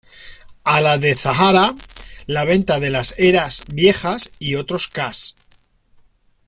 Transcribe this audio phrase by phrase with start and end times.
[0.75, 1.75] A la de Zahara;
[2.25, 5.35] la venta de las Eras- Viejas, y otros cas.